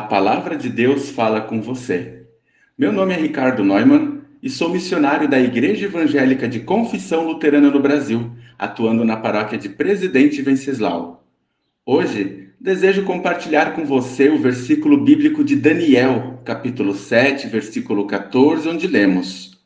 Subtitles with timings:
[0.00, 2.26] palavra de Deus fala com você.
[2.78, 7.80] Meu nome é Ricardo Neumann e sou missionário da Igreja Evangélica de Confissão Luterana no
[7.80, 11.26] Brasil, atuando na paróquia de Presidente Venceslau.
[11.84, 18.86] Hoje, desejo compartilhar com você o versículo bíblico de Daniel, capítulo 7, versículo 14, onde
[18.86, 19.58] lemos: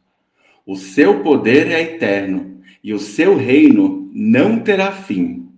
[0.65, 5.51] O seu poder é eterno e o seu reino não terá fim.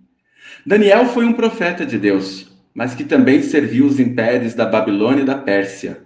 [0.65, 5.25] Daniel foi um profeta de Deus mas que também serviu os impérios da Babilônia e
[5.25, 6.03] da Pérsia.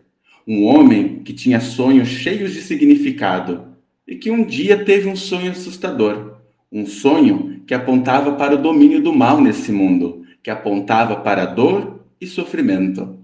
[0.47, 3.67] Um homem que tinha sonhos cheios de significado
[4.07, 6.37] e que um dia teve um sonho assustador.
[6.71, 12.05] Um sonho que apontava para o domínio do mal nesse mundo, que apontava para dor
[12.19, 13.19] e sofrimento.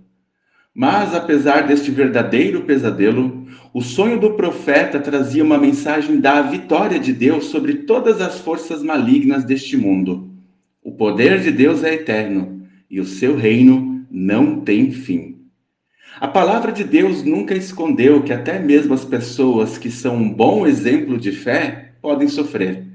[0.74, 7.12] Mas, apesar deste verdadeiro pesadelo, o sonho do profeta trazia uma mensagem da vitória de
[7.12, 10.30] Deus sobre todas as forças malignas deste mundo.
[10.82, 12.61] O poder de Deus é eterno
[12.92, 15.38] e o seu reino não tem fim.
[16.20, 20.68] A palavra de Deus nunca escondeu que até mesmo as pessoas que são um bom
[20.68, 22.86] exemplo de fé podem sofrer.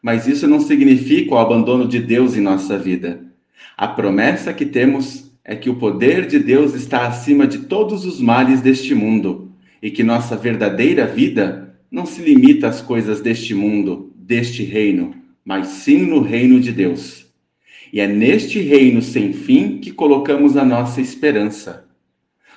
[0.00, 3.20] Mas isso não significa o abandono de Deus em nossa vida.
[3.76, 8.20] A promessa que temos é que o poder de Deus está acima de todos os
[8.20, 9.50] males deste mundo
[9.82, 15.66] e que nossa verdadeira vida não se limita às coisas deste mundo, deste reino, mas
[15.66, 17.29] sim no reino de Deus.
[17.92, 21.84] E é neste reino sem fim que colocamos a nossa esperança.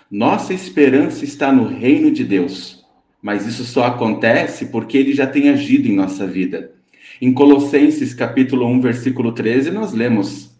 [0.09, 2.85] Nossa esperança está no reino de Deus,
[3.21, 6.71] mas isso só acontece porque ele já tem agido em nossa vida.
[7.19, 10.51] Em Colossenses capítulo 1, versículo 13, nós lemos: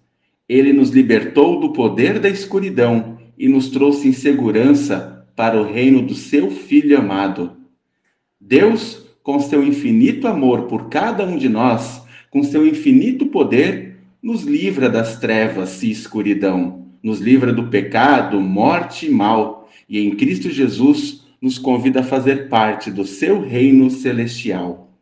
[0.49, 6.02] Ele nos libertou do poder da escuridão e nos trouxe em segurança para o reino
[6.02, 7.58] do seu filho amado.
[8.39, 13.92] Deus, com seu infinito amor por cada um de nós, com seu infinito poder,
[14.23, 20.15] nos livra das trevas e escuridão, nos livra do pecado, morte e mal, e em
[20.15, 24.98] Cristo Jesus nos convida a fazer parte do seu reino celestial.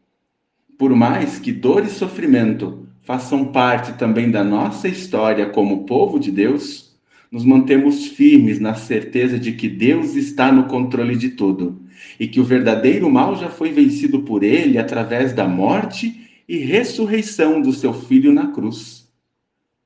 [0.76, 6.32] Por mais que dor e sofrimento façam parte também da nossa história como povo de
[6.32, 6.96] Deus,
[7.32, 11.80] nos mantemos firmes na certeza de que Deus está no controle de tudo
[12.20, 17.62] e que o verdadeiro mal já foi vencido por ele através da morte e ressurreição
[17.62, 19.11] do seu filho na cruz.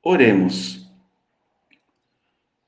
[0.07, 0.87] Oremos.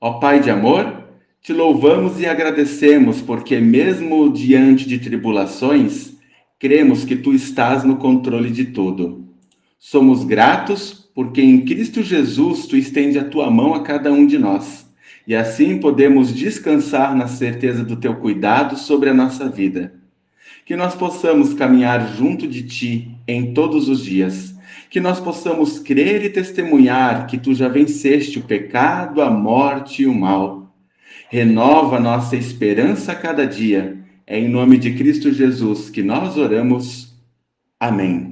[0.02, 1.04] Ó Pai de amor,
[1.40, 6.18] te louvamos e agradecemos porque, mesmo diante de tribulações,
[6.58, 9.24] cremos que tu estás no controle de tudo.
[9.78, 14.40] Somos gratos porque em Cristo Jesus tu estende a tua mão a cada um de
[14.40, 14.92] nós
[15.28, 19.94] e assim podemos descansar na certeza do teu cuidado sobre a nossa vida.
[20.66, 24.57] Que nós possamos caminhar junto de ti em todos os dias
[24.90, 30.08] que nós possamos crer e testemunhar que tu já venceste o pecado, a morte e
[30.08, 30.74] o mal.
[31.30, 33.98] Renova nossa esperança a cada dia.
[34.26, 37.16] É em nome de Cristo Jesus que nós oramos.
[37.80, 38.27] Amém.